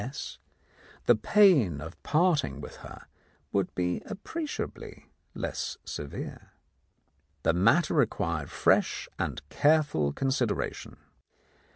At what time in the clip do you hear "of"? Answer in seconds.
1.79-2.01